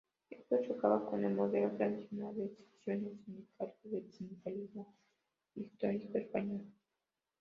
[0.31, 4.95] Esto chocaba con el modelo tradicional de secciones sindicales del sindicalismo
[5.53, 6.63] histórico español.